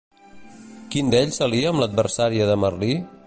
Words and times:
Quin 0.95 1.11
d'ells 1.15 1.37
s'alia 1.41 1.73
amb 1.75 1.83
l'adversària 1.85 2.51
de 2.53 2.59
Merlí? 2.65 2.95